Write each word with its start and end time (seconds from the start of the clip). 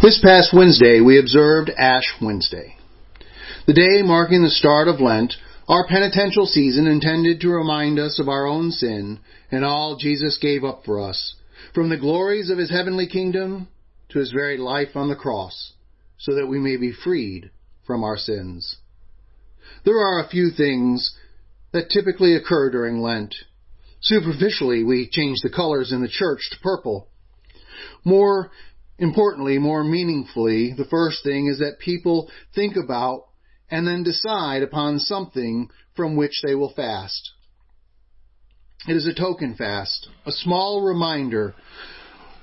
This 0.00 0.20
past 0.22 0.54
Wednesday, 0.54 1.00
we 1.00 1.18
observed 1.18 1.70
Ash 1.76 2.04
Wednesday. 2.22 2.76
The 3.66 3.72
day 3.72 4.06
marking 4.06 4.44
the 4.44 4.48
start 4.48 4.86
of 4.86 5.00
Lent, 5.00 5.34
our 5.66 5.88
penitential 5.88 6.46
season 6.46 6.86
intended 6.86 7.40
to 7.40 7.48
remind 7.48 7.98
us 7.98 8.20
of 8.20 8.28
our 8.28 8.46
own 8.46 8.70
sin 8.70 9.18
and 9.50 9.64
all 9.64 9.96
Jesus 9.96 10.38
gave 10.40 10.62
up 10.62 10.82
for 10.84 11.00
us, 11.00 11.34
from 11.74 11.88
the 11.88 11.96
glories 11.96 12.48
of 12.48 12.58
his 12.58 12.70
heavenly 12.70 13.08
kingdom 13.08 13.66
to 14.10 14.20
his 14.20 14.30
very 14.30 14.56
life 14.56 14.94
on 14.94 15.08
the 15.08 15.16
cross, 15.16 15.72
so 16.16 16.32
that 16.36 16.46
we 16.46 16.60
may 16.60 16.76
be 16.76 16.92
freed 16.92 17.50
from 17.84 18.04
our 18.04 18.16
sins. 18.16 18.76
There 19.84 19.98
are 19.98 20.24
a 20.24 20.28
few 20.28 20.50
things 20.50 21.12
that 21.72 21.90
typically 21.90 22.36
occur 22.36 22.70
during 22.70 23.00
Lent. 23.00 23.34
Superficially, 24.00 24.84
we 24.84 25.10
change 25.10 25.38
the 25.42 25.50
colors 25.50 25.90
in 25.90 26.02
the 26.02 26.08
church 26.08 26.50
to 26.52 26.60
purple. 26.62 27.08
More 28.04 28.52
importantly, 28.98 29.58
more 29.58 29.84
meaningfully, 29.84 30.74
the 30.76 30.84
first 30.84 31.22
thing 31.22 31.46
is 31.46 31.58
that 31.58 31.78
people 31.78 32.30
think 32.54 32.76
about 32.76 33.24
and 33.70 33.86
then 33.86 34.02
decide 34.02 34.62
upon 34.62 34.98
something 34.98 35.68
from 35.94 36.16
which 36.16 36.40
they 36.44 36.54
will 36.54 36.72
fast. 36.74 37.30
It 38.86 38.96
is 38.96 39.06
a 39.06 39.14
token 39.14 39.54
fast, 39.56 40.08
a 40.24 40.32
small 40.32 40.82
reminder 40.82 41.54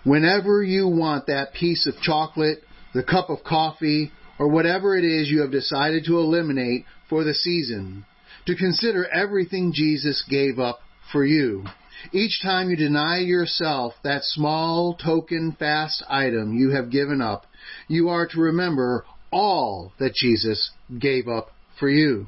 whenever 0.04 0.64
you 0.64 0.88
want 0.88 1.28
that 1.28 1.54
piece 1.54 1.88
of 1.88 2.00
chocolate, 2.02 2.60
the 2.94 3.04
cup 3.04 3.30
of 3.30 3.44
coffee, 3.44 4.12
or 4.38 4.50
whatever 4.50 4.96
it 4.96 5.04
is 5.04 5.30
you 5.30 5.42
have 5.42 5.52
decided 5.52 6.06
to 6.06 6.20
eliminate 6.20 6.86
for 7.10 7.24
the 7.24 7.34
season, 7.34 8.06
to 8.46 8.56
consider 8.56 9.08
everything 9.08 9.72
Jesus 9.74 10.24
gave 10.30 10.60
up 10.60 10.80
for 11.12 11.26
you. 11.26 11.66
Each 12.12 12.42
time 12.42 12.70
you 12.70 12.76
deny 12.76 13.20
yourself 13.20 13.94
that 14.04 14.24
small 14.24 14.96
token 14.96 15.56
fast 15.58 16.04
item 16.08 16.54
you 16.54 16.72
have 16.72 16.92
given 16.92 17.22
up, 17.22 17.46
you 17.88 18.10
are 18.10 18.28
to 18.28 18.40
remember 18.40 19.06
all 19.32 19.94
that 20.00 20.14
Jesus 20.14 20.72
gave 21.00 21.28
up 21.28 21.50
for 21.80 21.90
you. 21.90 22.28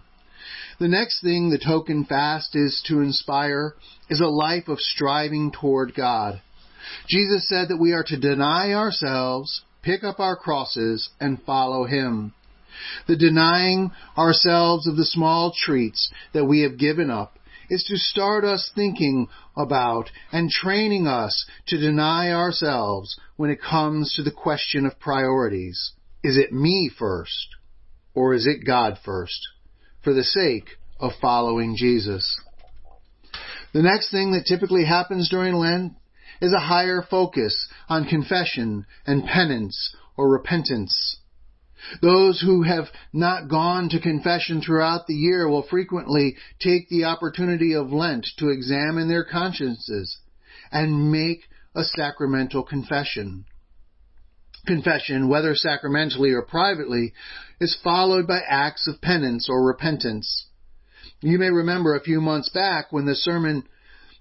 The 0.79 0.87
next 0.87 1.21
thing 1.21 1.49
the 1.49 1.57
token 1.57 2.05
fast 2.05 2.55
is 2.55 2.83
to 2.87 3.01
inspire 3.01 3.75
is 4.09 4.19
a 4.19 4.27
life 4.27 4.67
of 4.67 4.79
striving 4.79 5.51
toward 5.51 5.95
God. 5.95 6.41
Jesus 7.09 7.47
said 7.49 7.69
that 7.69 7.77
we 7.77 7.93
are 7.93 8.03
to 8.03 8.19
deny 8.19 8.73
ourselves, 8.73 9.63
pick 9.81 10.03
up 10.03 10.19
our 10.19 10.35
crosses, 10.35 11.09
and 11.19 11.41
follow 11.43 11.85
Him. 11.85 12.33
The 13.07 13.17
denying 13.17 13.91
ourselves 14.17 14.87
of 14.87 14.97
the 14.97 15.05
small 15.05 15.51
treats 15.51 16.11
that 16.33 16.45
we 16.45 16.61
have 16.61 16.77
given 16.77 17.09
up 17.09 17.37
is 17.69 17.83
to 17.85 17.97
start 17.97 18.43
us 18.43 18.71
thinking 18.73 19.27
about 19.55 20.09
and 20.31 20.49
training 20.49 21.07
us 21.07 21.45
to 21.67 21.77
deny 21.77 22.31
ourselves 22.31 23.19
when 23.35 23.49
it 23.49 23.61
comes 23.61 24.13
to 24.15 24.23
the 24.23 24.31
question 24.31 24.85
of 24.85 24.99
priorities. 24.99 25.91
Is 26.23 26.37
it 26.37 26.51
me 26.51 26.89
first? 26.97 27.55
Or 28.13 28.33
is 28.33 28.47
it 28.47 28.65
God 28.65 28.97
first? 29.03 29.39
For 30.03 30.13
the 30.13 30.23
sake 30.23 30.69
of 30.99 31.11
following 31.21 31.75
Jesus. 31.77 32.39
The 33.73 33.83
next 33.83 34.11
thing 34.11 34.31
that 34.31 34.45
typically 34.47 34.85
happens 34.85 35.29
during 35.29 35.53
Lent 35.53 35.93
is 36.41 36.53
a 36.53 36.59
higher 36.59 37.03
focus 37.09 37.67
on 37.89 38.05
confession 38.05 38.85
and 39.05 39.25
penance 39.25 39.95
or 40.15 40.29
repentance. 40.29 41.17
Those 42.01 42.41
who 42.41 42.63
have 42.63 42.85
not 43.13 43.47
gone 43.47 43.89
to 43.89 43.99
confession 43.99 44.61
throughout 44.61 45.07
the 45.07 45.15
year 45.15 45.47
will 45.47 45.63
frequently 45.63 46.35
take 46.59 46.89
the 46.89 47.05
opportunity 47.05 47.73
of 47.73 47.91
Lent 47.91 48.27
to 48.37 48.49
examine 48.49 49.07
their 49.07 49.23
consciences 49.23 50.17
and 50.71 51.11
make 51.11 51.43
a 51.75 51.83
sacramental 51.83 52.63
confession. 52.63 53.45
Confession, 54.65 55.29
whether 55.29 55.55
sacramentally 55.55 56.31
or 56.31 56.41
privately, 56.41 57.13
is 57.59 57.77
followed 57.83 58.27
by 58.27 58.41
acts 58.47 58.87
of 58.87 59.01
penance 59.01 59.47
or 59.49 59.65
repentance. 59.65 60.47
You 61.21 61.39
may 61.39 61.49
remember 61.49 61.95
a 61.95 62.03
few 62.03 62.19
months 62.19 62.49
back 62.49 62.91
when 62.91 63.05
the 63.05 63.15
sermon, 63.15 63.63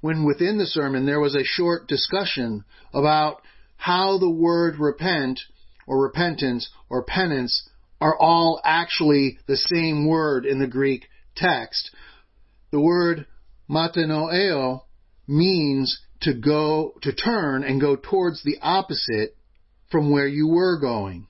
when 0.00 0.24
within 0.24 0.56
the 0.58 0.66
sermon 0.66 1.04
there 1.04 1.20
was 1.20 1.34
a 1.34 1.44
short 1.44 1.88
discussion 1.88 2.64
about 2.94 3.42
how 3.76 4.18
the 4.18 4.30
word 4.30 4.78
repent 4.78 5.40
or 5.86 6.02
repentance 6.02 6.68
or 6.88 7.04
penance 7.04 7.68
are 8.00 8.16
all 8.18 8.60
actually 8.64 9.38
the 9.46 9.56
same 9.56 10.06
word 10.06 10.44
in 10.44 10.58
the 10.58 10.66
Greek 10.66 11.06
text. 11.34 11.90
The 12.70 12.80
word 12.80 13.26
metanoeo 13.70 14.82
means 15.26 16.00
to 16.20 16.34
go, 16.34 16.94
to 17.02 17.12
turn 17.12 17.64
and 17.64 17.80
go 17.80 17.96
towards 17.96 18.42
the 18.42 18.58
opposite 18.60 19.36
from 19.90 20.10
where 20.10 20.26
you 20.26 20.48
were 20.48 20.78
going. 20.78 21.28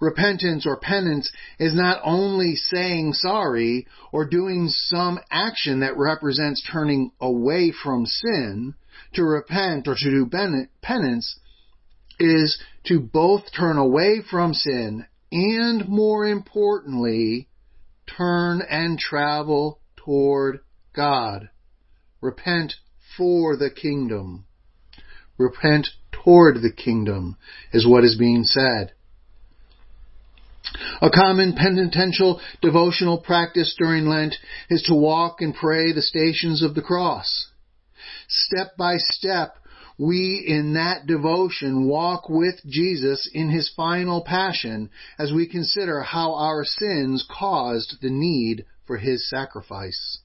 Repentance 0.00 0.66
or 0.66 0.76
penance 0.76 1.30
is 1.60 1.74
not 1.74 2.00
only 2.04 2.56
saying 2.56 3.12
sorry 3.12 3.86
or 4.10 4.28
doing 4.28 4.68
some 4.68 5.20
action 5.30 5.80
that 5.80 5.96
represents 5.96 6.62
turning 6.72 7.12
away 7.20 7.72
from 7.72 8.04
sin. 8.06 8.74
To 9.14 9.22
repent 9.22 9.86
or 9.88 9.94
to 9.94 10.10
do 10.10 10.28
penance 10.82 11.38
is 12.22 12.60
to 12.84 13.00
both 13.00 13.44
turn 13.56 13.76
away 13.76 14.22
from 14.28 14.54
sin 14.54 15.06
and 15.30 15.88
more 15.88 16.26
importantly, 16.26 17.48
turn 18.06 18.62
and 18.68 18.98
travel 18.98 19.80
toward 19.96 20.60
God. 20.94 21.48
Repent 22.20 22.74
for 23.16 23.56
the 23.56 23.70
kingdom. 23.70 24.44
Repent 25.38 25.88
toward 26.12 26.56
the 26.56 26.72
kingdom 26.72 27.36
is 27.72 27.86
what 27.86 28.04
is 28.04 28.16
being 28.16 28.44
said. 28.44 28.92
A 31.00 31.10
common 31.10 31.54
penitential 31.54 32.40
devotional 32.60 33.18
practice 33.18 33.74
during 33.78 34.06
Lent 34.06 34.36
is 34.70 34.82
to 34.82 34.94
walk 34.94 35.40
and 35.40 35.54
pray 35.54 35.92
the 35.92 36.02
stations 36.02 36.62
of 36.62 36.74
the 36.74 36.82
cross. 36.82 37.48
Step 38.28 38.76
by 38.76 38.96
step, 38.96 39.56
we 39.98 40.44
in 40.46 40.74
that 40.74 41.06
devotion 41.06 41.86
walk 41.86 42.28
with 42.28 42.56
Jesus 42.66 43.28
in 43.32 43.50
his 43.50 43.72
final 43.76 44.22
passion 44.24 44.90
as 45.18 45.32
we 45.32 45.46
consider 45.46 46.00
how 46.02 46.34
our 46.34 46.64
sins 46.64 47.26
caused 47.30 47.96
the 48.00 48.10
need 48.10 48.64
for 48.86 48.96
his 48.96 49.28
sacrifice. 49.28 50.18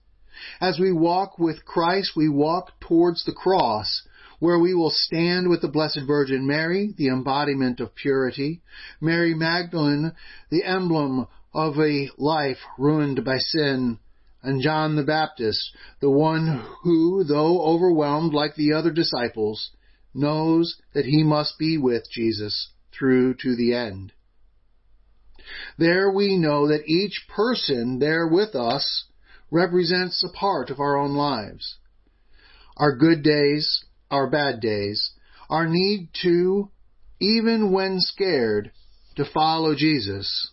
As 0.61 0.79
we 0.79 0.91
walk 0.91 1.39
with 1.39 1.65
Christ, 1.65 2.15
we 2.15 2.29
walk 2.29 2.79
towards 2.79 3.25
the 3.25 3.33
cross, 3.33 4.03
where 4.39 4.59
we 4.59 4.73
will 4.73 4.91
stand 4.91 5.49
with 5.49 5.61
the 5.61 5.67
Blessed 5.67 6.01
Virgin 6.05 6.45
Mary, 6.45 6.93
the 6.95 7.07
embodiment 7.07 7.79
of 7.79 7.95
purity, 7.95 8.61
Mary 9.01 9.33
Magdalene, 9.33 10.13
the 10.51 10.63
emblem 10.63 11.27
of 11.53 11.79
a 11.79 12.09
life 12.17 12.59
ruined 12.77 13.25
by 13.25 13.39
sin, 13.39 13.97
and 14.43 14.61
John 14.61 14.95
the 14.95 15.03
Baptist, 15.03 15.75
the 15.99 16.11
one 16.11 16.65
who, 16.83 17.23
though 17.23 17.61
overwhelmed 17.61 18.33
like 18.33 18.55
the 18.55 18.73
other 18.73 18.91
disciples, 18.91 19.71
knows 20.13 20.77
that 20.93 21.05
he 21.05 21.23
must 21.23 21.57
be 21.57 21.77
with 21.77 22.03
Jesus 22.11 22.71
through 22.97 23.35
to 23.35 23.55
the 23.55 23.73
end. 23.73 24.13
There 25.77 26.11
we 26.11 26.37
know 26.37 26.67
that 26.67 26.87
each 26.87 27.25
person 27.33 27.99
there 27.99 28.27
with 28.27 28.55
us 28.55 29.05
represents 29.49 30.23
a 30.23 30.37
part 30.37 30.69
of 30.69 30.79
our 30.79 30.97
own 30.97 31.15
lives. 31.15 31.77
Our 32.75 32.95
good 32.95 33.23
days, 33.23 33.83
our 34.11 34.29
bad 34.29 34.59
days, 34.59 35.11
our 35.49 35.67
need 35.67 36.09
to, 36.23 36.69
even 37.19 37.71
when 37.71 37.99
scared, 37.99 38.71
to 39.15 39.25
follow 39.25 39.73
Jesus. 39.73 40.51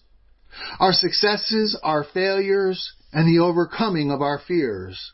Our 0.79 0.93
successes, 0.93 1.79
our 1.83 2.05
failures, 2.05 2.93
and 3.15 3.29
the 3.29 3.43
overcoming 3.43 4.11
of 4.11 4.21
our 4.21 4.41
fears. 4.47 5.13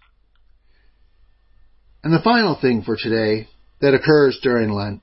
And 2.03 2.15
the 2.15 2.23
final 2.25 2.59
thing 2.59 2.83
for 2.83 2.97
today 2.97 3.47
that 3.83 3.93
occurs 3.93 4.41
during 4.43 4.73
Lent 4.73 5.03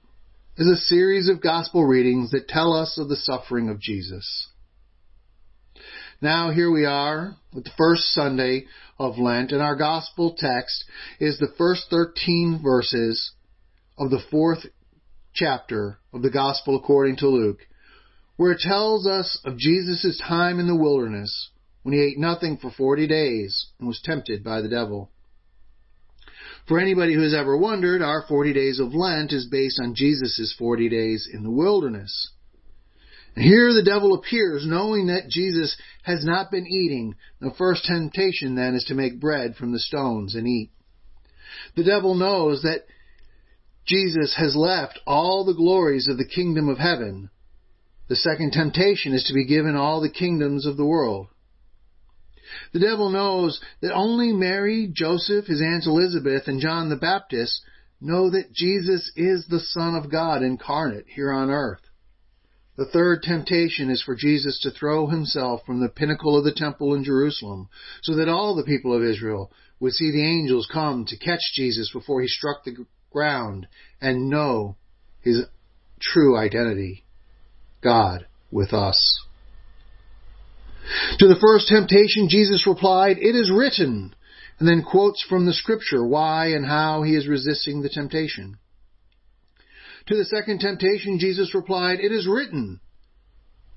is 0.57 0.67
a 0.67 0.75
series 0.75 1.29
of 1.29 1.41
gospel 1.41 1.85
readings 1.85 2.31
that 2.31 2.47
tell 2.47 2.73
us 2.73 2.97
of 2.97 3.07
the 3.07 3.15
suffering 3.15 3.69
of 3.69 3.79
Jesus. 3.79 4.47
Now 6.21 6.49
here 6.49 6.71
we 6.71 6.85
are 6.85 7.35
with 7.53 7.65
the 7.65 7.71
first 7.77 8.05
Sunday 8.13 8.65
of 8.97 9.19
Lent 9.19 9.51
and 9.51 9.61
our 9.61 9.75
gospel 9.75 10.35
text 10.35 10.83
is 11.19 11.37
the 11.37 11.53
first 11.55 11.85
13 11.91 12.61
verses 12.63 13.33
of 13.99 14.09
the 14.09 14.23
fourth 14.31 14.65
chapter 15.35 15.99
of 16.11 16.23
the 16.23 16.31
gospel 16.31 16.75
according 16.75 17.17
to 17.17 17.27
Luke 17.27 17.59
where 18.37 18.53
it 18.53 18.59
tells 18.59 19.05
us 19.05 19.39
of 19.45 19.59
Jesus' 19.59 20.19
time 20.27 20.59
in 20.59 20.65
the 20.65 20.75
wilderness 20.75 21.51
when 21.87 21.93
he 21.93 22.03
ate 22.03 22.19
nothing 22.19 22.57
for 22.57 22.69
40 22.69 23.07
days 23.07 23.67
and 23.79 23.87
was 23.87 24.01
tempted 24.03 24.43
by 24.43 24.59
the 24.59 24.67
devil. 24.67 25.09
For 26.67 26.81
anybody 26.81 27.13
who 27.13 27.21
has 27.21 27.33
ever 27.33 27.55
wondered, 27.55 28.01
our 28.01 28.25
40 28.27 28.51
days 28.51 28.81
of 28.81 28.93
Lent 28.93 29.31
is 29.31 29.47
based 29.49 29.79
on 29.81 29.95
Jesus' 29.95 30.53
40 30.59 30.89
days 30.89 31.29
in 31.33 31.43
the 31.43 31.49
wilderness. 31.49 32.31
And 33.37 33.45
here 33.45 33.73
the 33.73 33.85
devil 33.89 34.13
appears 34.13 34.67
knowing 34.67 35.07
that 35.07 35.29
Jesus 35.29 35.77
has 36.03 36.25
not 36.25 36.51
been 36.51 36.67
eating. 36.67 37.15
The 37.39 37.53
first 37.57 37.85
temptation 37.85 38.55
then 38.55 38.75
is 38.75 38.83
to 38.89 38.93
make 38.93 39.21
bread 39.21 39.55
from 39.55 39.71
the 39.71 39.79
stones 39.79 40.35
and 40.35 40.45
eat. 40.45 40.71
The 41.77 41.85
devil 41.85 42.15
knows 42.15 42.63
that 42.63 42.83
Jesus 43.85 44.35
has 44.37 44.57
left 44.57 44.99
all 45.07 45.45
the 45.45 45.53
glories 45.53 46.09
of 46.09 46.17
the 46.17 46.27
kingdom 46.27 46.67
of 46.67 46.79
heaven 46.79 47.29
The 48.09 48.17
second 48.17 48.51
temptation 48.51 49.13
is 49.13 49.23
to 49.29 49.33
be 49.33 49.45
given 49.45 49.77
all 49.77 50.01
the 50.01 50.11
kingdoms 50.11 50.65
of 50.65 50.75
the 50.75 50.85
world. 50.85 51.27
The 52.73 52.79
devil 52.79 53.09
knows 53.09 53.59
that 53.81 53.93
only 53.93 54.33
Mary, 54.33 54.89
Joseph, 54.91 55.45
his 55.45 55.61
Aunt 55.61 55.85
Elizabeth, 55.85 56.47
and 56.47 56.61
John 56.61 56.89
the 56.89 56.95
Baptist 56.95 57.61
know 57.99 58.29
that 58.29 58.53
Jesus 58.53 59.11
is 59.15 59.47
the 59.47 59.59
Son 59.59 59.95
of 59.95 60.11
God 60.11 60.43
incarnate 60.43 61.05
here 61.07 61.31
on 61.31 61.49
earth. 61.49 61.81
The 62.77 62.85
third 62.85 63.23
temptation 63.23 63.89
is 63.89 64.03
for 64.03 64.15
Jesus 64.15 64.59
to 64.61 64.71
throw 64.71 65.07
himself 65.07 65.65
from 65.65 65.79
the 65.79 65.89
pinnacle 65.89 66.37
of 66.37 66.43
the 66.43 66.53
temple 66.53 66.93
in 66.93 67.03
Jerusalem 67.03 67.69
so 68.03 68.15
that 68.15 68.29
all 68.29 68.55
the 68.55 68.63
people 68.63 68.93
of 68.93 69.03
Israel 69.03 69.51
would 69.79 69.93
see 69.93 70.11
the 70.11 70.25
angels 70.25 70.69
come 70.71 71.05
to 71.05 71.17
catch 71.17 71.41
Jesus 71.55 71.91
before 71.91 72.21
he 72.21 72.27
struck 72.27 72.63
the 72.63 72.85
ground 73.11 73.67
and 73.99 74.29
know 74.29 74.75
his 75.21 75.45
true 75.99 76.37
identity. 76.37 77.03
God 77.81 78.27
with 78.51 78.73
us. 78.73 79.26
To 81.19 81.27
the 81.27 81.39
first 81.39 81.67
temptation, 81.67 82.29
Jesus 82.29 82.65
replied, 82.67 83.17
It 83.17 83.35
is 83.35 83.51
written, 83.51 84.15
and 84.59 84.67
then 84.67 84.83
quotes 84.83 85.23
from 85.23 85.45
the 85.45 85.53
scripture 85.53 86.05
why 86.05 86.47
and 86.47 86.65
how 86.65 87.03
he 87.03 87.15
is 87.15 87.27
resisting 87.27 87.81
the 87.81 87.89
temptation. 87.89 88.57
To 90.07 90.15
the 90.15 90.25
second 90.25 90.59
temptation, 90.59 91.19
Jesus 91.19 91.53
replied, 91.53 91.99
It 91.99 92.11
is 92.11 92.27
written, 92.27 92.79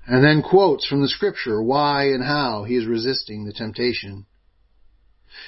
and 0.07 0.23
then 0.23 0.41
quotes 0.41 0.87
from 0.87 1.01
the 1.01 1.09
scripture 1.09 1.61
why 1.61 2.05
and 2.05 2.23
how 2.23 2.63
he 2.63 2.75
is 2.75 2.85
resisting 2.85 3.45
the 3.45 3.53
temptation. 3.53 4.25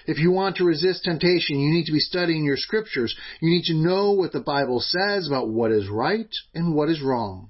If 0.05 0.17
you 0.17 0.31
want 0.31 0.57
to 0.57 0.65
resist 0.65 1.03
temptation, 1.03 1.59
you 1.59 1.73
need 1.73 1.85
to 1.85 1.91
be 1.91 1.99
studying 1.99 2.43
your 2.45 2.57
scriptures. 2.57 3.15
You 3.41 3.49
need 3.49 3.65
to 3.65 3.73
know 3.73 4.11
what 4.11 4.31
the 4.31 4.41
Bible 4.41 4.79
says 4.79 5.27
about 5.27 5.49
what 5.49 5.71
is 5.71 5.89
right 5.89 6.33
and 6.53 6.75
what 6.75 6.89
is 6.89 7.01
wrong. 7.01 7.49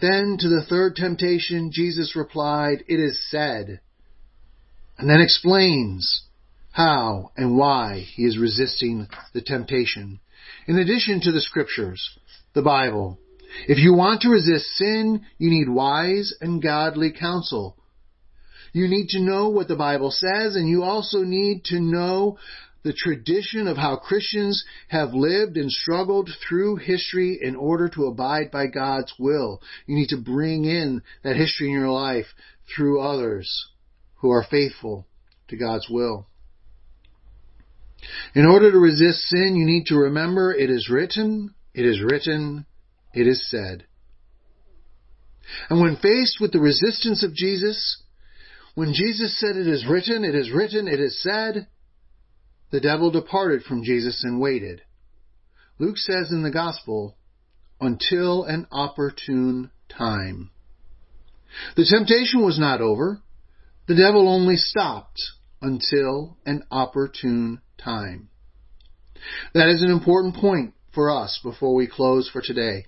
Then 0.00 0.36
to 0.38 0.48
the 0.48 0.64
third 0.68 0.96
temptation, 0.96 1.70
Jesus 1.72 2.14
replied, 2.14 2.84
It 2.88 3.00
is 3.00 3.18
said, 3.30 3.80
and 4.96 5.08
then 5.08 5.20
explains 5.20 6.24
how 6.70 7.32
and 7.36 7.56
why 7.56 8.06
he 8.14 8.24
is 8.24 8.38
resisting 8.38 9.08
the 9.32 9.40
temptation. 9.40 10.20
In 10.66 10.78
addition 10.78 11.20
to 11.22 11.32
the 11.32 11.40
scriptures, 11.40 12.18
the 12.54 12.62
Bible, 12.62 13.18
if 13.66 13.78
you 13.78 13.94
want 13.94 14.22
to 14.22 14.30
resist 14.30 14.66
sin, 14.76 15.24
you 15.38 15.50
need 15.50 15.68
wise 15.68 16.34
and 16.40 16.62
godly 16.62 17.12
counsel. 17.12 17.76
You 18.72 18.86
need 18.86 19.08
to 19.08 19.20
know 19.20 19.48
what 19.48 19.68
the 19.68 19.76
Bible 19.76 20.10
says, 20.10 20.54
and 20.54 20.68
you 20.68 20.82
also 20.82 21.20
need 21.20 21.64
to 21.66 21.80
know 21.80 22.38
the 22.84 22.92
tradition 22.92 23.66
of 23.66 23.76
how 23.76 23.96
Christians 23.96 24.64
have 24.88 25.12
lived 25.12 25.56
and 25.56 25.70
struggled 25.70 26.30
through 26.48 26.76
history 26.76 27.38
in 27.40 27.56
order 27.56 27.88
to 27.90 28.06
abide 28.06 28.50
by 28.50 28.66
God's 28.66 29.12
will. 29.18 29.60
You 29.86 29.96
need 29.96 30.08
to 30.10 30.16
bring 30.16 30.64
in 30.64 31.02
that 31.24 31.36
history 31.36 31.68
in 31.68 31.72
your 31.72 31.90
life 31.90 32.26
through 32.74 33.00
others 33.00 33.68
who 34.16 34.30
are 34.30 34.46
faithful 34.48 35.06
to 35.48 35.56
God's 35.56 35.88
will. 35.90 36.26
In 38.34 38.46
order 38.46 38.70
to 38.70 38.78
resist 38.78 39.28
sin, 39.28 39.56
you 39.56 39.66
need 39.66 39.86
to 39.86 39.96
remember 39.96 40.54
it 40.54 40.70
is 40.70 40.88
written, 40.88 41.54
it 41.74 41.84
is 41.84 42.00
written, 42.00 42.64
it 43.12 43.26
is 43.26 43.48
said. 43.50 43.84
And 45.68 45.80
when 45.80 45.96
faced 45.96 46.38
with 46.40 46.52
the 46.52 46.60
resistance 46.60 47.24
of 47.24 47.34
Jesus, 47.34 48.02
when 48.74 48.92
Jesus 48.92 49.38
said 49.40 49.56
it 49.56 49.66
is 49.66 49.86
written, 49.88 50.24
it 50.24 50.34
is 50.34 50.52
written, 50.52 50.86
it 50.86 51.00
is 51.00 51.20
said, 51.22 51.66
the 52.70 52.80
devil 52.80 53.10
departed 53.10 53.62
from 53.62 53.82
Jesus 53.82 54.22
and 54.24 54.40
waited. 54.40 54.82
Luke 55.78 55.96
says 55.96 56.30
in 56.30 56.42
the 56.42 56.50
Gospel, 56.50 57.16
until 57.80 58.44
an 58.44 58.66
opportune 58.72 59.70
time. 59.88 60.50
The 61.76 61.86
temptation 61.88 62.44
was 62.44 62.58
not 62.58 62.80
over. 62.80 63.22
The 63.86 63.94
devil 63.94 64.28
only 64.28 64.56
stopped 64.56 65.22
until 65.62 66.36
an 66.44 66.64
opportune 66.70 67.60
time. 67.78 68.28
That 69.54 69.68
is 69.68 69.82
an 69.82 69.90
important 69.90 70.36
point 70.36 70.74
for 70.92 71.10
us 71.10 71.40
before 71.42 71.74
we 71.74 71.86
close 71.86 72.28
for 72.28 72.42
today. 72.42 72.86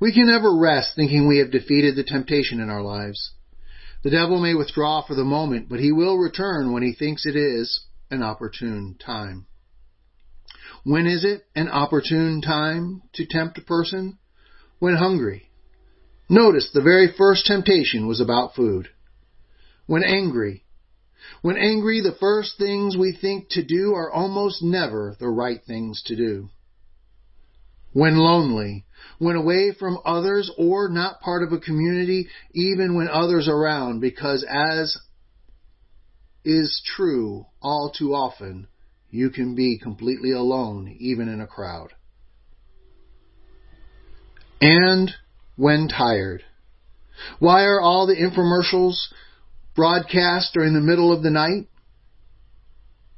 We 0.00 0.12
can 0.12 0.26
never 0.26 0.56
rest 0.56 0.92
thinking 0.94 1.26
we 1.26 1.38
have 1.38 1.50
defeated 1.50 1.96
the 1.96 2.04
temptation 2.04 2.60
in 2.60 2.68
our 2.68 2.82
lives. 2.82 3.32
The 4.02 4.10
devil 4.10 4.40
may 4.40 4.54
withdraw 4.54 5.04
for 5.06 5.14
the 5.14 5.24
moment, 5.24 5.68
but 5.68 5.80
he 5.80 5.92
will 5.92 6.16
return 6.16 6.72
when 6.72 6.82
he 6.82 6.92
thinks 6.92 7.26
it 7.26 7.36
is 7.36 7.84
an 8.10 8.22
opportune 8.22 8.96
time. 9.04 9.46
When 10.84 11.06
is 11.06 11.24
it 11.24 11.42
an 11.54 11.68
opportune 11.68 12.40
time 12.40 13.02
to 13.14 13.26
tempt 13.26 13.58
a 13.58 13.62
person? 13.62 14.18
When 14.78 14.96
hungry. 14.96 15.50
Notice 16.28 16.70
the 16.72 16.82
very 16.82 17.12
first 17.16 17.46
temptation 17.46 18.06
was 18.06 18.20
about 18.20 18.54
food. 18.54 18.88
When 19.86 20.04
angry. 20.04 20.64
When 21.42 21.56
angry, 21.56 22.00
the 22.00 22.16
first 22.18 22.58
things 22.58 22.96
we 22.96 23.12
think 23.12 23.48
to 23.50 23.64
do 23.64 23.94
are 23.94 24.10
almost 24.10 24.62
never 24.62 25.16
the 25.18 25.28
right 25.28 25.60
things 25.66 26.02
to 26.06 26.16
do. 26.16 26.50
When 27.92 28.16
lonely. 28.16 28.84
When 29.18 29.36
away 29.36 29.72
from 29.72 29.98
others 30.04 30.50
or 30.56 30.88
not 30.88 31.20
part 31.20 31.42
of 31.42 31.52
a 31.52 31.58
community, 31.58 32.28
even 32.52 32.94
when 32.94 33.08
others 33.08 33.48
are 33.48 33.56
around, 33.56 34.00
because 34.00 34.44
as 34.48 34.96
is 36.48 36.82
true 36.96 37.44
all 37.60 37.92
too 37.96 38.14
often, 38.14 38.66
you 39.10 39.28
can 39.28 39.54
be 39.54 39.78
completely 39.78 40.32
alone 40.32 40.96
even 40.98 41.28
in 41.28 41.42
a 41.42 41.46
crowd. 41.46 41.92
And 44.60 45.10
when 45.56 45.88
tired. 45.88 46.42
Why 47.38 47.64
are 47.64 47.80
all 47.80 48.06
the 48.06 48.16
infomercials 48.16 49.12
broadcast 49.76 50.54
during 50.54 50.72
the 50.72 50.80
middle 50.80 51.12
of 51.12 51.22
the 51.22 51.30
night? 51.30 51.68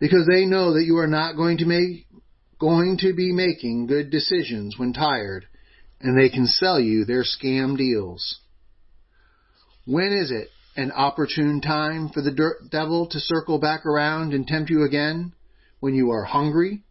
Because 0.00 0.26
they 0.26 0.44
know 0.44 0.74
that 0.74 0.84
you 0.84 0.96
are 0.98 1.06
not 1.06 1.36
going 1.36 1.58
to 1.58 1.66
make 1.66 2.06
going 2.58 2.98
to 2.98 3.14
be 3.14 3.32
making 3.32 3.86
good 3.86 4.10
decisions 4.10 4.74
when 4.76 4.92
tired, 4.92 5.46
and 6.00 6.18
they 6.18 6.28
can 6.28 6.46
sell 6.46 6.80
you 6.80 7.04
their 7.04 7.22
scam 7.22 7.76
deals. 7.76 8.40
When 9.86 10.12
is 10.12 10.30
it 10.30 10.48
an 10.76 10.92
opportune 10.92 11.60
time 11.60 12.08
for 12.08 12.22
the 12.22 12.54
devil 12.70 13.06
to 13.08 13.20
circle 13.20 13.58
back 13.58 13.84
around 13.84 14.32
and 14.32 14.46
tempt 14.46 14.70
you 14.70 14.84
again 14.84 15.32
when 15.80 15.94
you 15.94 16.10
are 16.10 16.24
hungry, 16.24 16.82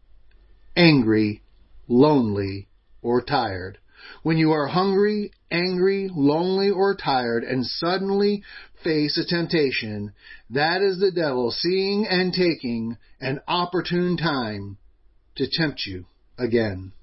angry, 0.76 1.42
lonely, 1.88 2.68
or 3.02 3.22
tired. 3.22 3.78
When 4.24 4.38
you 4.38 4.52
are 4.52 4.68
hungry, 4.68 5.32
angry, 5.52 6.10
lonely, 6.14 6.70
or 6.70 6.96
tired 6.96 7.44
and 7.44 7.66
suddenly 7.66 8.44
face 8.84 9.18
a 9.18 9.26
temptation, 9.26 10.14
that 10.50 10.82
is 10.82 11.00
the 11.00 11.12
devil 11.12 11.52
seeing 11.52 12.06
and 12.08 12.34
taking 12.34 12.98
an 13.20 13.42
opportune 13.48 14.18
time 14.18 14.78
to 15.36 15.48
tempt 15.50 15.86
you 15.86 16.06
again. 16.38 16.94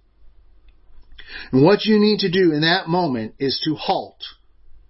And 1.52 1.62
what 1.62 1.84
you 1.84 1.98
need 1.98 2.20
to 2.20 2.30
do 2.30 2.52
in 2.52 2.60
that 2.62 2.88
moment 2.88 3.34
is 3.38 3.60
to 3.64 3.74
halt 3.74 4.22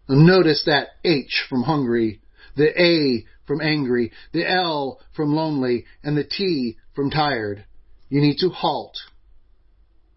Notice 0.08 0.62
that 0.66 0.88
H 1.04 1.46
from 1.48 1.62
hungry, 1.62 2.20
the 2.56 2.80
A 2.80 3.24
from 3.46 3.60
angry, 3.60 4.12
the 4.32 4.48
L 4.48 5.00
from 5.14 5.34
lonely, 5.34 5.84
and 6.02 6.16
the 6.16 6.24
T 6.24 6.76
from 6.94 7.10
tired. 7.10 7.64
You 8.08 8.20
need 8.20 8.38
to 8.38 8.50
halt. 8.50 8.96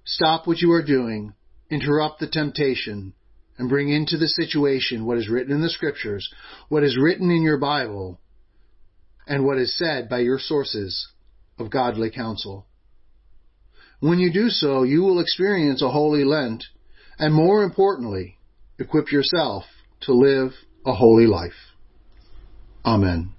Stop 0.05 0.47
what 0.47 0.59
you 0.59 0.71
are 0.71 0.85
doing, 0.85 1.33
interrupt 1.69 2.19
the 2.19 2.27
temptation, 2.27 3.13
and 3.57 3.69
bring 3.69 3.89
into 3.89 4.17
the 4.17 4.27
situation 4.27 5.05
what 5.05 5.17
is 5.17 5.29
written 5.29 5.53
in 5.53 5.61
the 5.61 5.69
scriptures, 5.69 6.29
what 6.69 6.83
is 6.83 6.97
written 6.97 7.29
in 7.31 7.41
your 7.41 7.57
Bible, 7.57 8.19
and 9.27 9.45
what 9.45 9.57
is 9.57 9.77
said 9.77 10.07
by 10.07 10.19
your 10.19 10.39
sources 10.39 11.09
of 11.57 11.69
godly 11.69 12.09
counsel. 12.09 12.65
When 13.99 14.19
you 14.19 14.31
do 14.31 14.49
so, 14.49 14.83
you 14.83 15.01
will 15.01 15.19
experience 15.19 15.81
a 15.81 15.89
holy 15.89 16.23
Lent, 16.23 16.63
and 17.17 17.33
more 17.33 17.63
importantly, 17.63 18.37
equip 18.79 19.11
yourself 19.11 19.65
to 20.01 20.13
live 20.13 20.53
a 20.85 20.93
holy 20.93 21.27
life. 21.27 21.73
Amen. 22.85 23.33